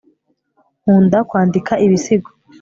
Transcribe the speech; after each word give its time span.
nkunda 0.81 1.17
kwandika 1.29 1.73
ibisigo 1.85 2.29